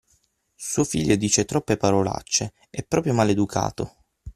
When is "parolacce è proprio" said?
1.77-3.13